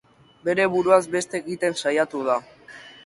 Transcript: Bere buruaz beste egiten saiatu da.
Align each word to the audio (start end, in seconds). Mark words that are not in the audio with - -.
Bere 0.47 0.63
buruaz 0.77 0.99
beste 1.17 1.41
egiten 1.43 1.77
saiatu 1.85 2.23
da. 2.31 2.39